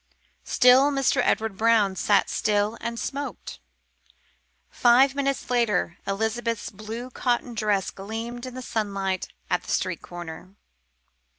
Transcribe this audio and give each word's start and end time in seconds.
Still 0.45 0.89
Mr. 0.89 1.21
Edward 1.23 1.57
Brown 1.59 1.95
sat 1.95 2.27
still 2.27 2.75
and 2.81 2.99
smoked. 2.99 3.59
Five 4.71 5.13
minutes 5.13 5.51
later 5.51 5.99
Elizabeth's 6.07 6.71
blue 6.71 7.11
cotton 7.11 7.53
dress 7.53 7.91
gleamed 7.91 8.47
in 8.47 8.55
the 8.55 8.63
sunlight 8.63 9.27
at 9.51 9.61
the 9.61 9.69
street 9.71 10.01
corner. 10.01 10.55